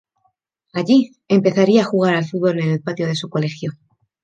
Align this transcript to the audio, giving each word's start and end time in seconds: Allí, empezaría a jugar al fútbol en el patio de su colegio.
Allí, 0.79 0.99
empezaría 1.27 1.81
a 1.81 1.85
jugar 1.91 2.15
al 2.15 2.25
fútbol 2.25 2.59
en 2.59 2.71
el 2.71 2.81
patio 2.81 3.05
de 3.05 3.13
su 3.13 3.29
colegio. 3.29 3.73